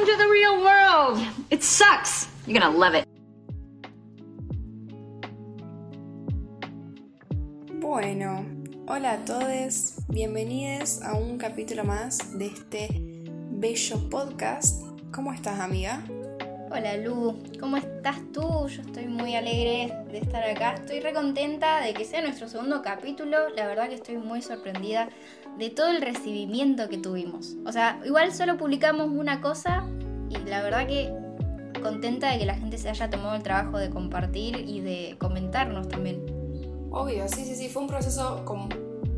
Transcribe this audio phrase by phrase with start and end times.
[0.00, 1.18] Welcome to the real world.
[1.50, 2.26] It sucks.
[2.46, 3.04] You're gonna love it.
[7.80, 8.46] Bueno,
[8.86, 12.88] hola a todos, bienvenidos a un capítulo más de este
[13.50, 14.82] bello podcast.
[15.12, 16.02] ¿Cómo estás, amiga?
[16.70, 18.68] Hola Lu, ¿cómo estás tú?
[18.68, 20.74] Yo estoy muy alegre de estar acá.
[20.76, 23.50] Estoy recontenta de que sea nuestro segundo capítulo.
[23.50, 25.10] La verdad que estoy muy sorprendida
[25.60, 27.56] de todo el recibimiento que tuvimos.
[27.66, 29.86] O sea, igual solo publicamos una cosa
[30.30, 31.12] y la verdad que
[31.82, 35.86] contenta de que la gente se haya tomado el trabajo de compartir y de comentarnos
[35.88, 36.24] también.
[36.90, 38.70] Obvio, sí, sí, sí, fue un proceso con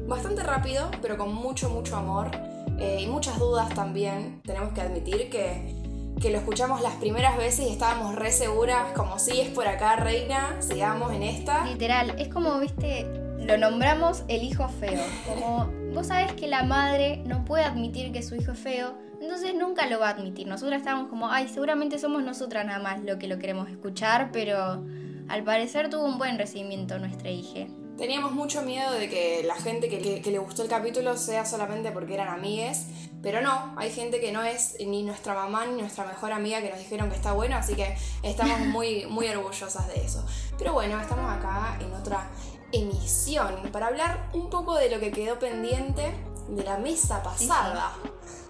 [0.09, 2.33] bastante rápido, pero con mucho, mucho amor
[2.78, 4.42] eh, y muchas dudas también.
[4.42, 5.80] Tenemos que admitir que
[6.20, 9.97] que lo escuchamos las primeras veces y estábamos re seguras, como si es por acá,
[9.97, 11.66] reina, sigamos en esta.
[11.66, 13.06] Literal, es como, viste,
[13.38, 15.02] lo nombramos el hijo feo.
[15.27, 19.55] Como vos sabés que la madre no puede admitir que su hijo es feo, entonces
[19.55, 20.46] nunca lo va a admitir.
[20.46, 24.84] Nosotras estábamos como, ay, seguramente somos nosotras nada más lo que lo queremos escuchar, pero
[25.28, 27.66] al parecer tuvo un buen recibimiento nuestra hija.
[27.97, 32.14] Teníamos mucho miedo de que la gente que, le gustó el capítulo sea solamente porque
[32.14, 32.86] eran amigues,
[33.22, 36.70] pero no, hay gente que no es ni nuestra mamá ni nuestra mejor amiga que
[36.70, 40.25] nos dijeron que está bueno, así que estamos muy, muy orgullosas de eso.
[40.59, 42.28] Pero bueno, estamos acá en otra
[42.73, 46.15] emisión para hablar un poco de lo que quedó pendiente
[46.48, 47.92] de la mesa pasada.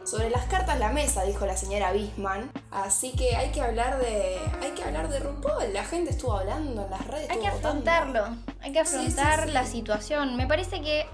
[0.05, 2.51] Sobre las cartas la mesa, dijo la señora Bisman.
[2.71, 4.39] Así que hay que hablar de.
[4.61, 5.73] Hay que hablar de RuPaul.
[5.73, 7.31] La gente estuvo hablando en las redes.
[7.31, 8.25] Hay que afrontarlo.
[8.61, 10.37] Hay que afrontar la situación.
[10.37, 11.07] Me parece que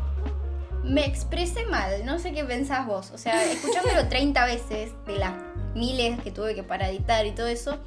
[0.85, 2.05] me expresé mal.
[2.07, 3.11] No sé qué pensás vos.
[3.11, 5.35] O sea, escuchándolo 30 veces de las
[5.75, 7.79] miles que tuve que para editar y todo eso,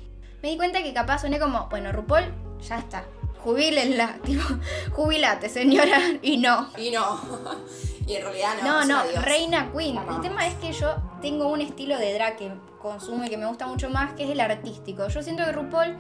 [0.44, 3.06] me di cuenta que capaz soné como, bueno, RuPaul, ya está.
[3.44, 4.44] Jubílenla, tipo,
[4.92, 6.70] jubilate, señora, y no.
[6.78, 7.20] Y no.
[8.08, 8.84] Y en realidad no.
[8.84, 9.96] No, no, Reina Queen.
[9.98, 13.46] El tema es que yo tengo un estilo de drag que consumo y que me
[13.46, 15.08] gusta mucho más, que es el artístico.
[15.08, 15.96] Yo siento que RuPaul,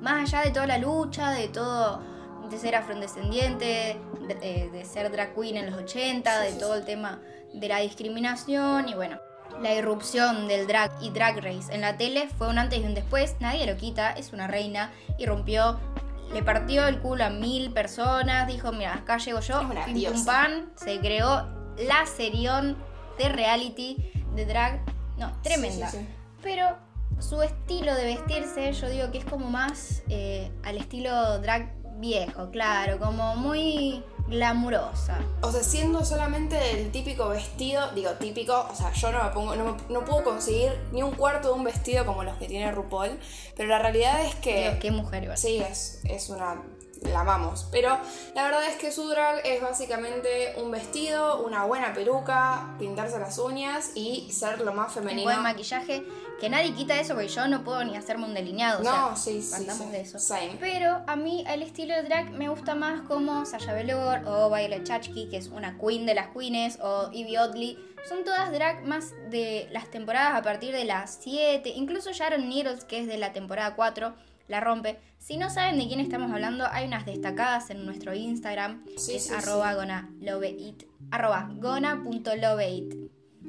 [0.00, 2.02] más allá de toda la lucha, de todo,
[2.50, 7.20] de ser afrodescendiente, de, de ser drag queen en los 80, de todo el tema
[7.52, 9.18] de la discriminación y bueno,
[9.62, 12.94] la irrupción del drag y drag race en la tele fue un antes y un
[12.94, 15.78] después, nadie lo quita, es una reina y rompió
[16.32, 20.72] le partió el culo a mil personas, dijo, mira, acá llego yo, pim pum pan,
[20.76, 21.46] se creó
[21.78, 22.76] la serión
[23.18, 24.80] de reality, de drag,
[25.16, 25.90] no, tremenda.
[26.42, 26.76] Pero
[27.18, 32.50] su estilo de vestirse, yo digo que es como más eh, al estilo drag viejo,
[32.50, 35.18] claro, como muy glamurosa.
[35.42, 39.54] O sea, siendo solamente el típico vestido, digo típico, o sea, yo no me pongo,
[39.56, 43.18] no, puedo conseguir ni un cuarto de un vestido como los que tiene RuPaul,
[43.56, 44.78] pero la realidad es que...
[44.80, 45.38] Qué mujer igual.
[45.38, 46.62] Sí, es, es una
[47.12, 47.66] la amamos.
[47.70, 47.98] Pero
[48.34, 53.38] la verdad es que su drag es básicamente un vestido, una buena peluca, pintarse las
[53.38, 55.28] uñas y ser lo más femenino.
[55.28, 56.04] Un buen maquillaje,
[56.40, 58.82] que nadie quita eso porque yo no puedo ni hacerme un delineado.
[58.82, 60.18] No, sí, sí, de eso.
[60.18, 60.56] Same.
[60.60, 64.84] Pero a mí el estilo de drag me gusta más como Sasha Velour o Violet
[64.84, 67.78] Chachki, que es una queen de las queens, o Evie Oddly.
[68.08, 72.84] Son todas drag más de las temporadas a partir de las 7, incluso Sharon Needles,
[72.84, 74.14] que es de la temporada 4
[74.48, 74.98] la rompe.
[75.18, 79.30] Si no saben de quién estamos hablando, hay unas destacadas en nuestro Instagram, que es
[79.30, 80.10] arroba gona
[81.10, 82.94] arroba gona.loveit.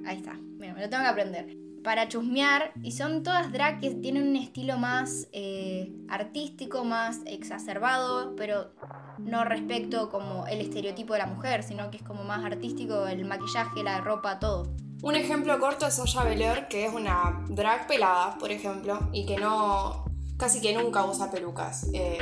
[0.06, 1.58] Ahí está, Mira, me lo tengo que aprender.
[1.84, 8.36] Para chusmear, y son todas drag que tienen un estilo más eh, artístico, más exacerbado,
[8.36, 8.72] pero
[9.20, 13.24] no respecto como el estereotipo de la mujer, sino que es como más artístico el
[13.26, 14.76] maquillaje, la ropa, todo.
[15.04, 19.38] Un ejemplo corto es Sasha Velour, que es una drag pelada, por ejemplo, y que
[19.38, 20.07] no,
[20.38, 21.88] casi que nunca usa pelucas.
[21.94, 22.20] Eh,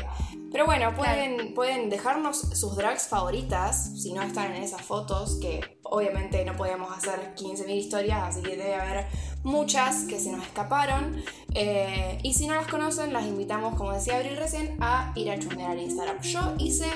[0.51, 5.79] pero bueno, pueden, pueden dejarnos sus drags favoritas si no están en esas fotos, que
[5.83, 9.05] obviamente no podemos hacer 15.000 historias, así que debe haber
[9.43, 11.21] muchas que se nos escaparon.
[11.53, 15.37] Eh, y si no las conocen, las invitamos, como decía Abril recién, a ir a
[15.37, 16.21] chusmear al Instagram.
[16.21, 16.87] Yo hice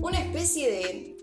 [0.00, 1.16] una especie de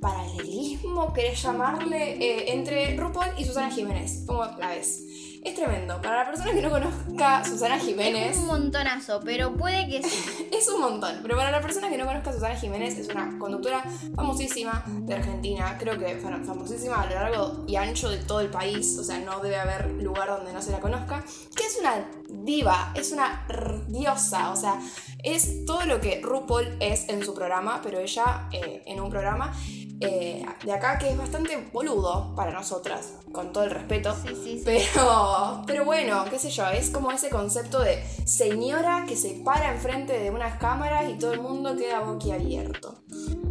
[0.00, 4.24] paralelismo, querés llamarle, eh, entre RuPaul y Susana Jiménez.
[4.26, 5.04] ¿Cómo la ves?
[5.42, 6.02] Es tremendo.
[6.02, 8.36] Para la persona que no conozca a Susana Jiménez.
[8.36, 10.48] Es un montonazo, pero puede que sí.
[10.52, 11.20] es un montón.
[11.22, 13.82] Pero para la persona que no conozca a Susana Jiménez, es una conductora
[14.14, 15.76] famosísima de Argentina.
[15.78, 18.98] Creo que famosísima a lo largo y ancho de todo el país.
[18.98, 21.24] O sea, no debe haber lugar donde no se la conozca.
[21.56, 23.46] Que es una diva, es una
[23.88, 24.50] diosa.
[24.50, 24.78] O sea,
[25.24, 29.54] es todo lo que RuPaul es en su programa, pero ella eh, en un programa.
[30.00, 34.16] Eh, de acá que es bastante boludo para nosotras, con todo el respeto.
[34.24, 39.16] Sí, sí, Pero, pero bueno, qué sé yo, es como ese concepto de señora que
[39.16, 43.02] se para enfrente de unas cámaras y todo el mundo queda boquiabierto.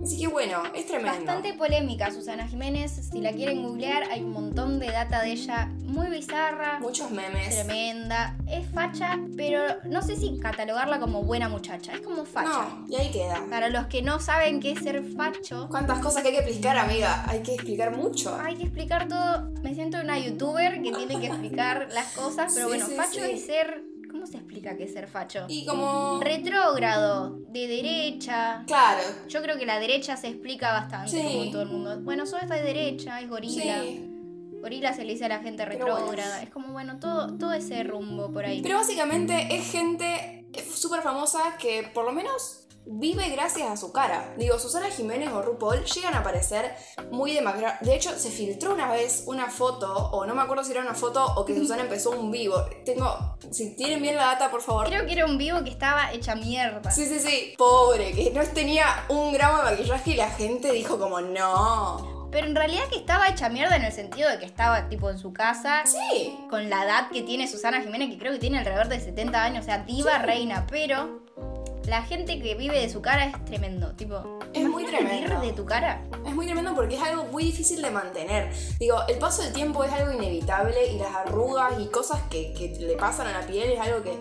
[0.01, 1.25] Así que bueno, es tremendo.
[1.25, 3.09] Bastante polémica Susana Jiménez.
[3.11, 6.79] Si la quieren googlear, hay un montón de data de ella muy bizarra.
[6.79, 7.53] Muchos memes.
[7.53, 8.35] Tremenda.
[8.49, 11.93] Es facha, pero no sé si catalogarla como buena muchacha.
[11.93, 12.49] Es como facha.
[12.79, 13.45] No, y ahí queda.
[13.49, 16.77] Para los que no saben qué es ser facho, ¿Cuántas cosas que hay que explicar,
[16.77, 17.23] amiga?
[17.27, 18.35] Hay que explicar mucho.
[18.39, 19.51] hay que explicar todo.
[19.61, 23.19] Me siento una youtuber que tiene que explicar las cosas, pero Sí, bueno, sí, facho
[23.25, 23.31] sí.
[23.31, 23.83] es ser.
[24.09, 25.45] ¿Cómo se explica qué es ser facho?
[25.47, 26.19] Y como...
[26.19, 28.63] Retrógrado, de derecha.
[28.65, 29.01] Claro.
[29.27, 31.21] Yo creo que la derecha se explica bastante, Sí.
[31.21, 31.99] como todo el mundo.
[32.01, 33.81] Bueno, soy esta de derecha, es gorila.
[33.83, 34.08] Sí.
[34.61, 35.95] Gorila se le dice a la gente Pero bueno.
[35.97, 36.43] retrógrada.
[36.43, 38.61] Es como, bueno, todo, todo ese rumbo por ahí.
[38.61, 44.33] Pero básicamente es gente súper famosa que por lo menos vive gracias a su cara.
[44.37, 46.73] Digo, Susana Jiménez o RuPaul llegan a aparecer
[47.11, 47.79] muy demacrados.
[47.81, 50.95] De hecho, se filtró una vez una foto, o no me acuerdo si era una
[50.95, 52.55] foto o que Susana empezó un vivo.
[52.85, 54.87] Tengo, si tienen bien la data, por favor.
[54.87, 56.89] Creo que era un vivo que estaba hecha mierda.
[56.89, 57.53] Sí, sí, sí.
[57.57, 62.18] Pobre, que no tenía un gramo de maquillaje y la gente dijo como, no.
[62.31, 65.17] Pero en realidad que estaba hecha mierda en el sentido de que estaba tipo en
[65.17, 65.83] su casa.
[65.85, 66.37] Sí.
[66.49, 69.63] Con la edad que tiene Susana Jiménez, que creo que tiene alrededor de 70 años,
[69.63, 71.21] o sea, diva reina, pero
[71.85, 73.93] la gente que vive de su cara es tremendo.
[73.95, 75.35] Tipo, Es muy ¿imagínate tremendo.
[75.39, 76.01] vivir de tu cara?
[76.27, 78.51] Es muy tremendo porque es algo muy difícil de mantener.
[78.77, 82.75] Digo, el paso del tiempo es algo inevitable y las arrugas y cosas que, que
[82.79, 84.19] le pasan a la piel es algo que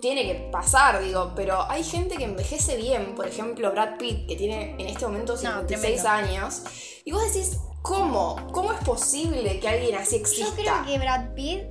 [0.00, 4.36] tiene que pasar, digo, pero hay gente que envejece bien, por ejemplo Brad Pitt, que
[4.36, 6.08] tiene en este momento 56 tremendo.
[6.08, 6.62] años,
[7.04, 8.36] y vos decís, ¿cómo?
[8.52, 10.54] ¿Cómo es posible que alguien así Yo exista?
[10.54, 11.62] creo que Brad Pitt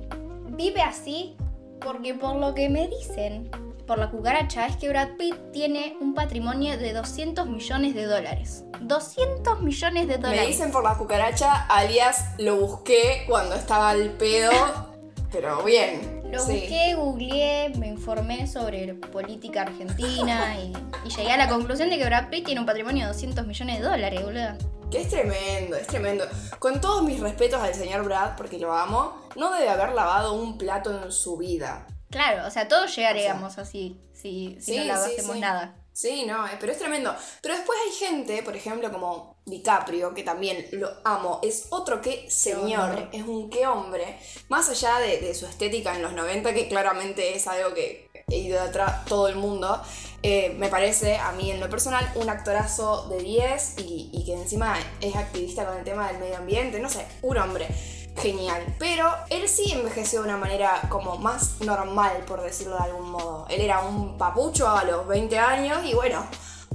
[0.56, 1.36] vive así
[1.80, 3.50] porque por lo que me dicen,
[3.86, 8.64] por la cucaracha, es que Brad Pitt tiene un patrimonio de 200 millones de dólares.
[8.82, 10.46] 200 millones de Me dólares.
[10.48, 14.50] dicen por la cucaracha, alias lo busqué cuando estaba al pedo,
[15.30, 16.22] pero bien.
[16.30, 16.52] Lo sí.
[16.52, 20.72] busqué, googleé, me informé sobre política argentina y,
[21.04, 23.78] y llegué a la conclusión de que Brad Pitt tiene un patrimonio de 200 millones
[23.78, 24.56] de dólares, boludo.
[24.90, 26.24] Que es tremendo, es tremendo.
[26.58, 30.58] Con todos mis respetos al señor Brad, porque lo amo, no debe haber lavado un
[30.58, 31.86] plato en su vida.
[32.10, 35.40] Claro, o sea, todos llegaríamos así si, si Sí, no sí.
[35.40, 35.74] nada.
[35.92, 37.14] Sí, no, eh, pero es tremendo.
[37.42, 41.40] Pero después hay gente, por ejemplo, como DiCaprio, que también lo amo.
[41.42, 44.18] Es otro que señor, es un qué hombre.
[44.48, 49.04] Más allá de, de su estética en los 90, que claramente es algo que idolatra
[49.08, 49.82] todo el mundo,
[50.22, 54.34] eh, me parece, a mí en lo personal, un actorazo de 10 y, y que
[54.34, 56.78] encima es activista con el tema del medio ambiente.
[56.80, 57.68] No sé, un hombre
[58.16, 58.62] genial.
[58.78, 63.46] Pero él sí envejeció de una manera como más normal, por decirlo de algún modo.
[63.48, 66.26] Él era un papucho a los 20 años y bueno,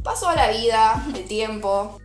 [0.03, 1.99] pasó a la vida, el tiempo.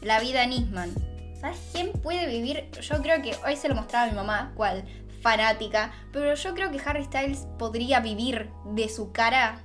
[0.00, 0.94] La vida Nisman.
[1.40, 2.70] ¿Sabes quién puede vivir?
[2.80, 4.84] Yo creo que hoy se lo mostraba a mi mamá, cual
[5.22, 9.60] fanática, pero yo creo que Harry Styles podría vivir de su cara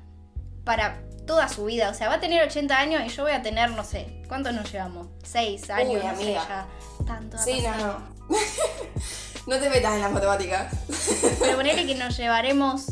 [0.63, 1.89] para toda su vida.
[1.89, 4.53] O sea, va a tener 80 años y yo voy a tener, no sé, ¿cuántos
[4.53, 5.07] nos llevamos?
[5.23, 6.45] 6 años, no sé, amiga.
[6.47, 6.67] ya.
[7.05, 7.99] Tanto ha Sí, pasado.
[7.99, 7.99] no.
[7.99, 8.16] no
[9.59, 10.74] te metas en las matemáticas.
[11.39, 12.85] Pero ponele que nos llevaremos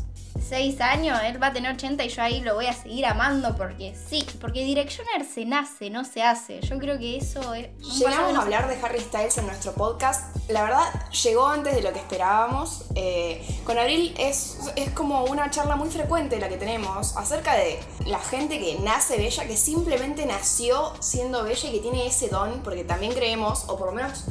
[0.50, 3.56] 6 años, él va a tener 80 y yo ahí lo voy a seguir amando
[3.56, 6.62] porque sí, porque Directioner se nace, no se hace.
[6.62, 7.70] Yo creo que eso es...
[7.98, 10.36] Llegamos no a se- hablar de Harry Styles en nuestro podcast.
[10.50, 10.84] La verdad,
[11.24, 12.86] llegó antes de lo que esperábamos.
[12.96, 17.80] Eh, con Abril es, es como una charla muy frecuente la que tenemos acerca de
[18.06, 22.62] la gente que nace bella, que simplemente nació siendo bella y que tiene ese don,
[22.62, 24.26] porque también creemos, o por lo menos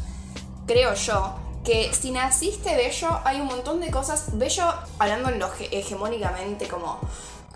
[0.67, 4.37] creo yo, que si naciste bello, hay un montón de cosas.
[4.39, 4.65] Bello,
[4.99, 7.01] hablando en lo ge- hegemónicamente, como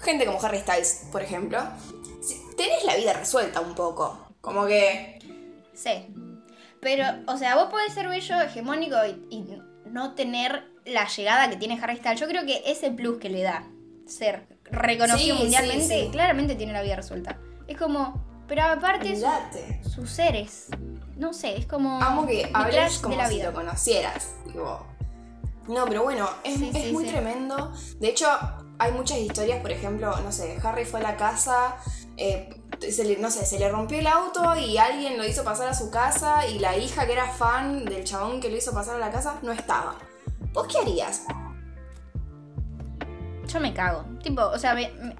[0.02, 1.60] gente como Harry Styles, por ejemplo.
[2.56, 4.18] Tenés la vida resuelta un poco.
[4.40, 5.18] Como que.
[5.74, 6.08] Sí.
[6.80, 9.58] Pero, o sea, vos podés ser bello, hegemónico y, y
[9.90, 12.20] no tener la llegada que tiene Harry Styles.
[12.20, 13.64] Yo creo que ese plus que le da
[14.06, 16.08] ser reconocido Sí, mundialmente, sí, sí.
[16.10, 17.38] claramente tiene la vida resuelta.
[17.66, 20.66] Es como, pero aparte su- sus seres,
[21.18, 23.46] no sé, es como Amo que hables como de la si vida.
[23.50, 24.28] lo conocieras.
[24.44, 24.86] Tipo.
[25.68, 27.10] No, pero bueno, es, Sí, es sí, muy sí.
[27.10, 27.72] tremendo.
[28.00, 28.26] De hecho,
[28.78, 31.76] hay muchas historias, por ejemplo, no sé, Harry fue a la casa,
[32.16, 32.48] eh,
[32.90, 35.74] se le- no sé, se le rompió el auto y alguien lo hizo pasar a
[35.74, 38.98] su casa y la hija que era fan del chabón que lo hizo pasar a
[38.98, 39.96] la casa no estaba.
[40.54, 41.24] ¿Vos qué harías?
[43.46, 44.04] Yo me cago.
[44.22, 45.16] Tipo, o sea, me- me-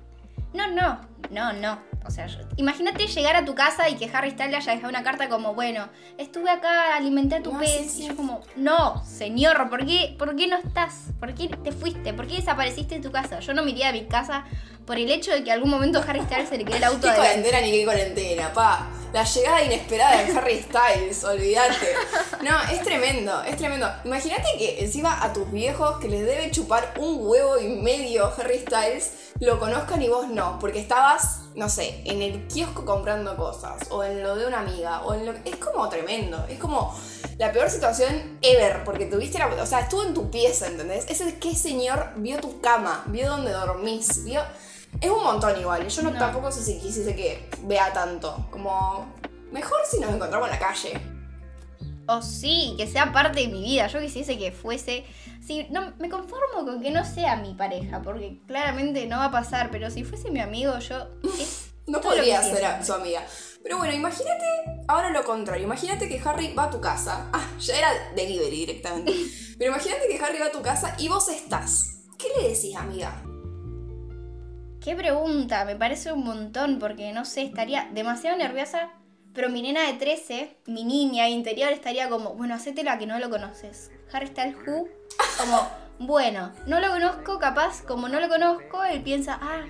[0.54, 1.00] no, no,
[1.30, 1.78] no, no.
[2.06, 2.26] O sea,
[2.56, 5.88] imagínate llegar a tu casa y que Harry Styles haya dejado una carta como, bueno,
[6.16, 7.70] estuve acá, alimenté a tu No, pez.
[7.70, 8.02] sí, sí.
[8.04, 10.94] Y yo como, no, señor, ¿por qué, ¿por qué no estás?
[11.20, 12.14] ¿Por qué te fuiste?
[12.14, 13.40] ¿Por qué desapareciste de tu casa?
[13.40, 14.44] Yo no me iría de mi casa
[14.86, 17.14] por el hecho de que algún momento Harry Styles se le quede el auto ¿Qué
[17.14, 18.86] cuarentena ni qué cuarentena, pa?
[19.12, 21.94] la llegada inesperada de Harry Styles, olvídate.
[22.42, 23.90] No, es tremendo, es tremendo.
[24.04, 28.58] Imagínate que encima a tus viejos que les debe chupar un huevo y medio Harry
[28.60, 33.88] Styles lo conozcan y vos no, porque estabas, no sé, en el kiosco comprando cosas,
[33.90, 36.94] o en lo de una amiga, o en lo Es como tremendo, es como
[37.38, 39.46] la peor situación ever, porque tuviste la...
[39.46, 41.06] O sea, estuvo en tu pieza, ¿entendés?
[41.08, 44.42] Es el que señor vio tu cama, vio dónde dormís, vio...
[45.00, 49.14] Es un montón igual, y yo no, tampoco sé si quisiese que vea tanto, como...
[49.52, 51.18] Mejor si nos encontramos en la calle.
[52.06, 53.86] O sí, que sea parte de mi vida.
[53.86, 55.04] Yo quisiese que fuese.
[55.48, 59.30] Sí, no, me conformo con que no sea mi pareja, porque claramente no va a
[59.30, 61.06] pasar, pero si fuese mi amigo, yo.
[61.86, 63.24] no podría ser su amiga.
[63.62, 64.44] Pero bueno, imagínate
[64.88, 65.64] ahora lo contrario.
[65.64, 67.30] Imagínate que Harry va a tu casa.
[67.32, 69.14] Ah, ya era delivery directamente.
[69.58, 72.02] Pero imagínate que Harry va a tu casa y vos estás.
[72.18, 73.22] ¿Qué le decís, amiga?
[74.84, 78.90] Qué pregunta, me parece un montón porque no sé, estaría demasiado nerviosa.
[79.38, 83.30] Pero mi nena de 13, mi niña interior, estaría como, bueno, hacétela que no lo
[83.30, 83.92] conoces.
[84.12, 84.88] Harry Styles Who,
[85.38, 85.68] como,
[86.00, 89.64] bueno, no lo conozco, capaz, como no lo conozco, él piensa, ah,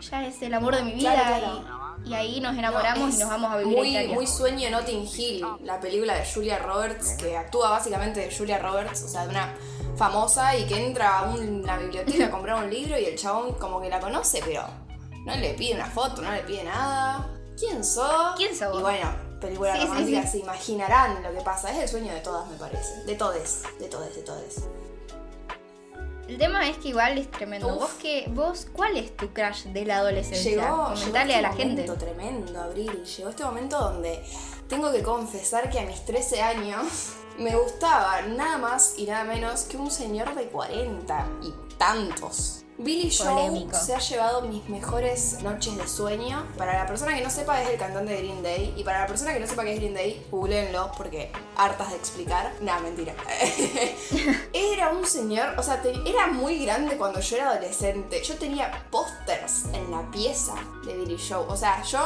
[0.00, 1.62] ya es el amor de mi vida.
[2.04, 5.78] Y, ahí nos enamoramos y nos vamos a vivir muy, muy sueño Notting Hill, la
[5.78, 9.54] película de Julia Roberts, que actúa básicamente de Julia Roberts, o sea, de una
[9.96, 13.80] famosa y que entra a una biblioteca a comprar un libro y el chabón como
[13.80, 14.66] que la conoce, pero
[15.24, 17.38] no le pide una foto, no le pide nada.
[17.58, 18.36] ¿Quién sos?
[18.36, 18.78] ¿Quién sos?
[18.78, 21.70] Y bueno, película romántica, se imaginarán lo que pasa.
[21.72, 23.04] Es el sueño de todas, me parece.
[23.04, 24.62] De todes, de todes, de todes.
[26.28, 27.74] El tema es que igual es tremendo.
[27.74, 30.50] ¿Vos qué, vos, cuál es tu crush de la adolescencia?
[30.50, 31.82] Llegó, Comentale a la gente.
[31.82, 33.04] Este momento tremendo, Abril.
[33.04, 34.24] Llegó este momento donde
[34.68, 39.62] tengo que confesar que a mis 13 años me gustaba nada más y nada menos
[39.64, 42.61] que un señor de 40 y tantos.
[42.82, 46.46] Billy Joe se ha llevado mis mejores noches de sueño.
[46.58, 48.74] Para la persona que no sepa, es el cantante de Green Day.
[48.76, 51.96] Y para la persona que no sepa qué es Green Day, googleenlo porque hartas de
[51.96, 52.52] explicar.
[52.60, 53.14] Nada, mentira.
[54.52, 58.22] era un señor, o sea, era muy grande cuando yo era adolescente.
[58.22, 61.44] Yo tenía pósters en la pieza de Billy Joe.
[61.48, 62.00] O sea, yo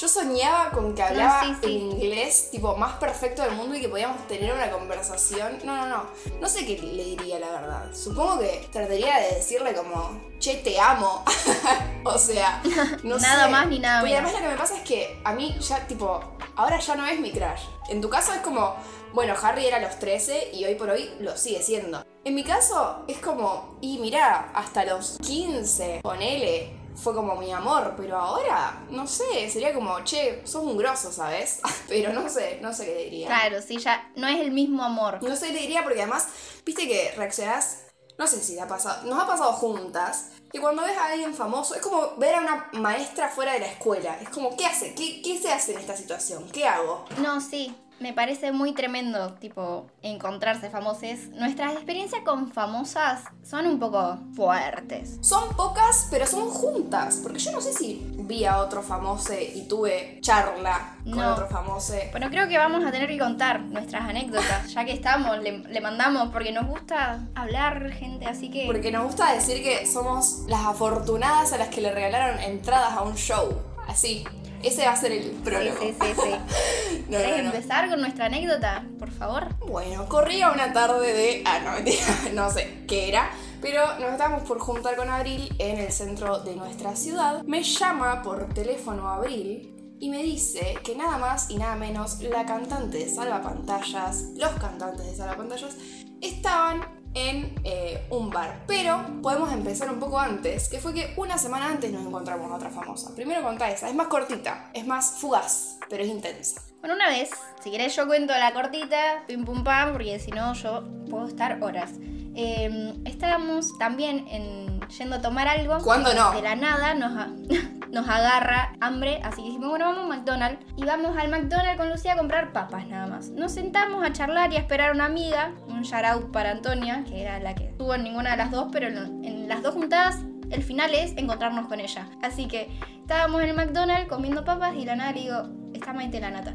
[0.00, 4.26] yo soñaba con que hablaba el inglés tipo más perfecto del mundo y que podíamos
[4.26, 5.58] tener una conversación.
[5.62, 6.06] No, no, no.
[6.40, 7.94] No sé qué le diría la verdad.
[7.94, 11.22] Supongo que trataría de decirle como, che, te amo.
[12.04, 12.62] o sea,
[13.02, 14.10] no nada más ni nada menos.
[14.10, 16.20] Y además lo que me pasa es que a mí ya tipo,
[16.56, 17.60] ahora ya no es mi crush.
[17.90, 18.76] En tu caso es como,
[19.12, 22.06] bueno, Harry era a los 13 y hoy por hoy lo sigue siendo.
[22.24, 27.94] En mi caso es como, y mira, hasta los 15, ponele, fue como mi amor,
[27.96, 31.60] pero ahora, no sé, sería como, che, sos un grosso, ¿sabes?
[31.88, 33.26] pero no sé, no sé qué te diría.
[33.28, 35.22] Claro, sí, ya no es el mismo amor.
[35.22, 36.28] No sé qué te diría porque además,
[36.64, 37.84] viste que reaccionás,
[38.18, 41.34] no sé si te ha pasado, nos ha pasado juntas, y cuando ves a alguien
[41.34, 44.18] famoso, es como ver a una maestra fuera de la escuela.
[44.20, 44.94] Es como, ¿qué hace?
[44.94, 46.50] ¿Qué, qué se hace en esta situación?
[46.50, 47.04] ¿Qué hago?
[47.18, 51.28] No, sí me parece muy tremendo, tipo, encontrarse famosos.
[51.34, 55.18] Nuestras experiencias con famosas son un poco fuertes.
[55.20, 57.20] Son pocas, pero son juntas.
[57.22, 61.94] Porque yo no sé si vi a otro famoso y tuve charla con otro famoso.
[62.10, 65.80] Bueno, creo que vamos a tener que contar nuestras anécdotas, ya que estamos, le, le
[65.80, 68.64] mandamos, porque nos gusta hablar, gente, así que...
[68.66, 73.02] Porque nos gusta decir que somos las afortunadas a las que le regalaron entradas a
[73.02, 73.60] un show.
[73.86, 74.24] Así,
[74.62, 75.78] ese va a ser el prólogo.
[75.80, 77.02] Sí, sí, sí.
[77.10, 79.54] ¿Querés empezar con nuestra anécdota, por favor?
[79.58, 81.42] Bueno, corría una tarde de...
[81.46, 83.30] Ah, no, mentira, no sé qué era.
[83.60, 87.42] Pero nos estábamos por juntar con Abril en el centro de nuestra ciudad.
[87.44, 92.46] Me llama por teléfono Abril y me dice que nada más y nada menos la
[92.46, 95.76] cantante de Salvapantallas, los cantantes de Salvapantallas,
[96.22, 98.64] estaban en eh, un bar.
[98.66, 102.54] Pero podemos empezar un poco antes, que fue que una semana antes nos encontramos a
[102.54, 103.14] otra famosa.
[103.14, 106.62] Primero contá esa, es más cortita, es más fugaz, pero es intensa.
[106.80, 107.30] Bueno, una vez,
[107.62, 111.62] si querés yo cuento la cortita, pim pum pam, porque si no yo puedo estar
[111.62, 111.90] horas.
[112.34, 115.78] Em, estábamos también en, yendo a tomar algo.
[115.78, 116.32] ¿Cuándo no?
[116.32, 117.12] De la nada nos,
[117.90, 120.64] nos agarra hambre, así que dijimos, bueno, vamos a McDonald's.
[120.76, 123.28] Y vamos al McDonald's con Lucía a comprar papas nada más.
[123.30, 127.22] Nos sentamos a charlar y a esperar a una amiga, un shout para Antonia, que
[127.22, 130.18] era la que estuvo en ninguna de las dos, pero en, las dos juntadas
[130.50, 132.08] el final es encontrarnos con ella.
[132.22, 132.70] Así que
[133.00, 135.42] estábamos en el McDonald's comiendo papas y la nada le digo,
[135.74, 136.54] está Maite la nata.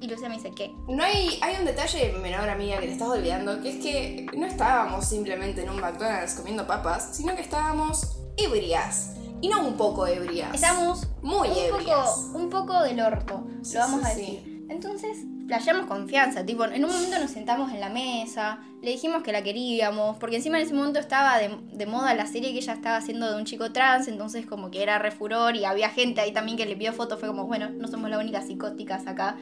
[0.00, 0.72] Y Lucía me dice, ¿qué?
[0.88, 4.46] No hay, hay un detalle menor, amiga, que te estás olvidando, que es que no
[4.46, 9.14] estábamos simplemente en un McDonald's comiendo papas, sino que estábamos ebrias.
[9.40, 10.54] Y no un poco ebrias.
[10.54, 12.10] Estamos muy un ebrias.
[12.10, 14.66] Poco, un poco del orto, lo vamos a decir.
[14.68, 19.32] Entonces, flasheamos confianza, tipo, en un momento nos sentamos en la mesa, le dijimos que
[19.32, 22.72] la queríamos, porque encima en ese momento estaba de, de moda la serie que ella
[22.72, 26.32] estaba haciendo de un chico trans, entonces como que era refuror y había gente ahí
[26.32, 29.36] también que le pidió fotos, fue como, bueno, no somos las únicas psicóticas acá.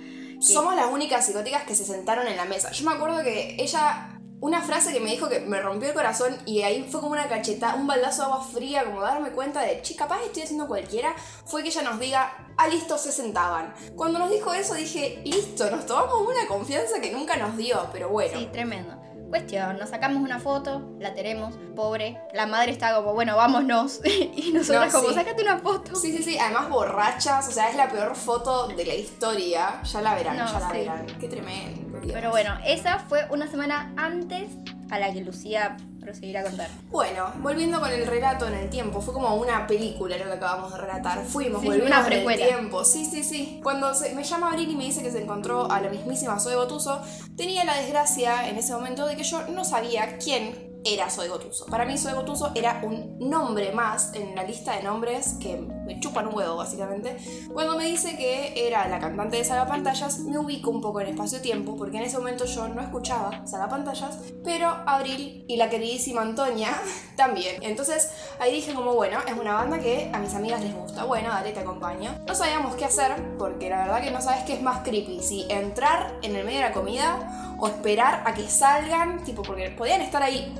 [0.52, 2.70] Somos las únicas psicóticas que se sentaron en la mesa.
[2.70, 4.10] Yo me acuerdo que ella,
[4.40, 7.28] una frase que me dijo que me rompió el corazón y ahí fue como una
[7.28, 11.14] cacheta, un baldazo de agua fría, como darme cuenta de, che, capaz estoy haciendo cualquiera,
[11.46, 13.74] fue que ella nos diga, ah, listo, se sentaban.
[13.96, 18.10] Cuando nos dijo eso dije, listo, nos tomamos una confianza que nunca nos dio, pero
[18.10, 18.38] bueno.
[18.38, 19.04] Sí, tremendo.
[19.28, 22.18] Cuestión, nos sacamos una foto, la tenemos, pobre.
[22.32, 24.00] La madre está como, bueno, vámonos.
[24.04, 25.14] y nosotros No, como, sí.
[25.14, 25.96] sácate una foto.
[25.96, 29.82] Sí, sí, sí, además borrachas, o sea, es la peor foto de la historia.
[29.82, 30.76] Ya la verán, No, ya la sí.
[30.78, 31.06] verán.
[31.18, 31.98] Qué tremendo.
[32.00, 32.12] Dios.
[32.12, 34.52] Pero bueno, esa fue una semana antes
[34.90, 36.68] a la que Lucía proseguirá a contar.
[36.90, 40.72] Bueno, volviendo con el relato en el tiempo, fue como una película lo que acabamos
[40.72, 41.24] de relatar.
[41.24, 42.84] Fuimos, Sí, volvimos una en el tiempo.
[42.84, 43.60] Sí, sí, sí.
[43.62, 46.54] Cuando se- me llama Abril y me dice que se encontró a la mismísima Zoe
[46.54, 47.00] Gotuso,
[47.36, 51.66] tenía la desgracia en ese momento de que yo no sabía quién era Zoe Gotuso.
[51.66, 55.98] Para mí Zoe Gotuso era un nombre más en la lista de nombres que me
[56.00, 57.16] chupan un huevo, básicamente.
[57.52, 61.08] Cuando me dice que era la cantante de Saga Pantallas, me ubico un poco en
[61.08, 66.22] espacio-tiempo, porque en ese momento yo no escuchaba Saga Pantallas, pero Abril y la queridísima
[66.22, 66.70] Antonia
[67.16, 67.62] también.
[67.62, 71.04] Entonces ahí dije como, bueno, es una banda que a mis amigas les gusta.
[71.04, 72.12] Bueno, dale, te acompaño.
[72.26, 75.46] No sabíamos qué hacer, porque la verdad que no sabes qué es más creepy, si
[75.48, 80.00] entrar en el medio de la comida o esperar a que salgan, tipo, porque podían
[80.00, 80.54] estar ahí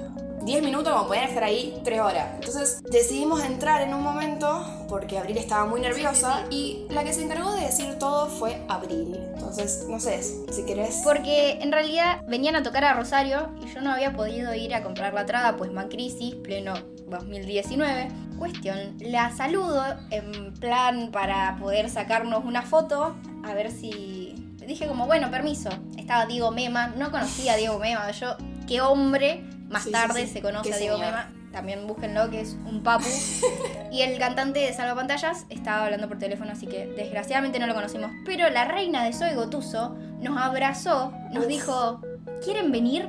[0.44, 2.26] 10 minutos como podían estar ahí 3 horas.
[2.34, 7.24] Entonces decidimos entrar en un momento porque Abril estaba muy nerviosa y la que se
[7.24, 9.18] encargó de decir todo fue Abril.
[9.34, 11.00] Entonces, no sé, si querés...
[11.02, 14.82] Porque en realidad venían a tocar a Rosario y yo no había podido ir a
[14.82, 16.74] comprar la entrada, pues crisis pleno
[17.08, 18.08] 2019.
[18.38, 24.23] Cuestión, la saludo en plan para poder sacarnos una foto, a ver si...
[24.66, 25.71] Dije como, bueno, permiso.
[25.97, 30.35] Estaba Diego Mema, no conocía a Diego Mema, yo, qué hombre, más Sí, tarde sí.
[30.35, 31.11] se conoce Qué a Diego señor.
[31.12, 31.30] Mema.
[31.52, 33.06] También búsquenlo, que es un papu.
[33.92, 38.11] y el cantante de Salvapantallas estaba hablando por teléfono, así que desgraciadamente no lo conocimos.
[38.26, 41.49] Pero la reina de Soy Gotuso nos abrazó, nos Uf.
[41.49, 42.00] dijo,
[42.44, 43.09] ¿quieren venir?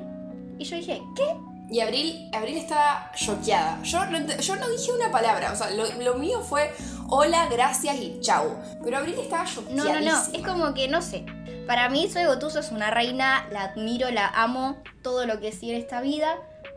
[0.60, 1.36] Y yo dije, ¿qué?
[1.72, 3.82] Y Abril, Abril estaba choqueada.
[3.82, 6.72] Yo no, yo no dije una palabra, o sea, lo, lo mío fue
[7.10, 8.56] hola, gracias y chau.
[8.84, 9.50] Pero Abril estaba No,
[9.84, 10.02] choqueada.
[10.02, 11.26] no, no, es como que no sé.
[11.68, 15.64] Para mí Soy Gotuso es una reina, la admiro, la amo, todo lo que es
[15.64, 16.36] en esta vida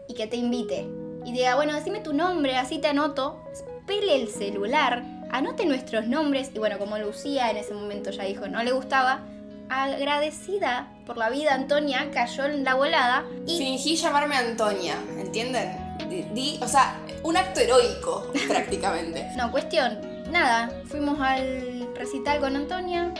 [0.08, 0.88] y que te invite.
[1.24, 3.44] Y diga, bueno, decime tu nombre, así te anoto.
[3.86, 6.50] Pele el celular, anote nuestros nombres.
[6.54, 9.26] Y bueno, como Lucía en ese momento ya dijo, no le gustaba,
[9.68, 15.98] agradecida por la vida, Antonia cayó en la volada y Fingí llamarme Antonia, ¿entienden?
[16.08, 19.26] Di, di- o sea, un acto heroico, prácticamente.
[19.36, 19.98] No, cuestión,
[20.30, 23.12] nada, fuimos al recital con Antonia,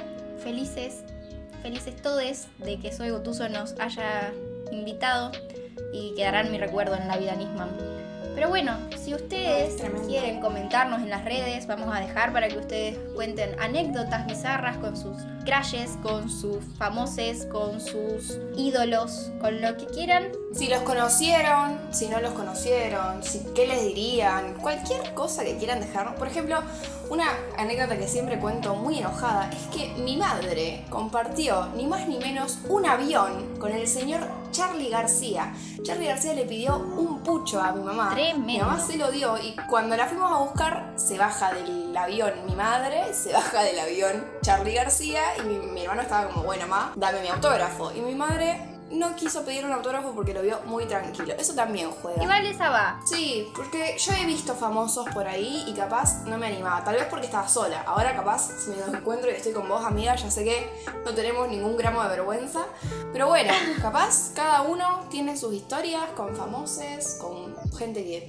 [0.43, 1.03] felices,
[1.69, 4.33] felices todes de que Soy Gotuso nos haya
[4.73, 5.33] invitado
[5.93, 7.69] y quedará en mi recuerdo en la vida Nisman.
[8.35, 9.77] Pero bueno, si ustedes
[10.07, 14.97] quieren comentarnos en las redes, vamos a dejar para que ustedes cuenten anécdotas bizarras con
[14.97, 20.29] sus crashes, con sus famoses, con sus ídolos, con lo que quieran.
[20.53, 25.81] Si los conocieron, si no los conocieron, si, qué les dirían, cualquier cosa que quieran
[25.81, 26.17] dejarnos.
[26.17, 26.59] Por ejemplo,
[27.09, 27.25] una
[27.57, 32.59] anécdota que siempre cuento muy enojada es que mi madre compartió ni más ni menos
[32.69, 35.55] un avión con el señor Charlie García.
[35.83, 38.11] Charlie García le pidió un pucho a mi mamá.
[38.11, 38.47] Tremendo.
[38.47, 42.33] Mi mamá se lo dio y cuando la fuimos a buscar se baja del avión
[42.47, 46.67] mi madre, se baja del avión Charlie García y mi, mi hermano estaba como, bueno,
[46.67, 47.93] mamá, dame mi autógrafo.
[47.93, 51.35] Y mi madre no quiso pedir un autógrafo porque lo vio muy tranquilo.
[51.39, 52.23] Eso también juega.
[52.23, 53.01] Igual esa va.
[53.07, 56.83] Sí, porque yo he visto famosos por ahí y capaz no me animaba.
[56.83, 57.83] Tal vez porque estaba sola.
[57.87, 61.15] Ahora capaz, si me los encuentro y estoy con vos, amiga, ya sé que no
[61.15, 62.67] tenemos ningún gramo de vergüenza.
[63.13, 68.27] Pero bueno, capaz cada uno tiene sus historias con famosos, con gente que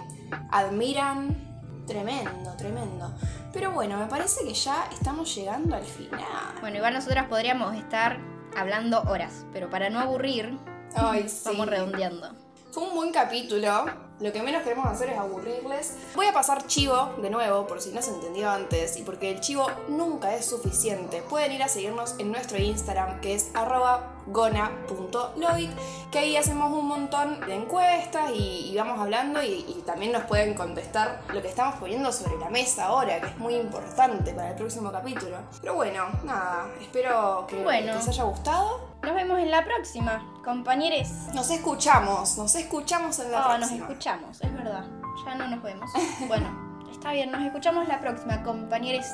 [0.51, 1.48] admiran.
[1.89, 3.11] Tremendo, tremendo.
[3.51, 6.21] Pero bueno, me parece que ya estamos llegando al final.
[6.61, 8.19] Bueno, igual nosotras podríamos estar
[8.55, 10.55] hablando horas, pero para no aburrir,
[10.95, 11.41] Ay, sí.
[11.45, 12.29] vamos redondeando.
[12.71, 13.85] Fue un buen capítulo.
[14.19, 15.97] Lo que menos queremos hacer es aburrirles.
[16.13, 19.39] Voy a pasar chivo de nuevo, por si no se entendió antes, y porque el
[19.39, 21.23] chivo nunca es suficiente.
[21.23, 25.69] Pueden ir a seguirnos en nuestro Instagram, que es arroba gona.loid,
[26.11, 30.23] que ahí hacemos un montón de encuestas y, y vamos hablando y, y también nos
[30.23, 34.49] pueden contestar lo que estamos poniendo sobre la mesa ahora, que es muy importante para
[34.51, 35.37] el próximo capítulo.
[35.61, 37.93] Pero bueno, nada, espero que Bueno.
[37.95, 38.89] les haya gustado.
[39.01, 41.07] Nos vemos en la próxima, compañeros.
[41.33, 43.85] Nos escuchamos, nos escuchamos en la Oh, nos próxima.
[43.87, 44.83] escuchamos, es verdad.
[45.25, 45.89] Ya no nos vemos.
[46.27, 46.49] Bueno,
[46.91, 49.05] está bien, nos escuchamos la próxima, compañeros.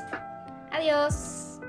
[0.71, 1.60] Adiós.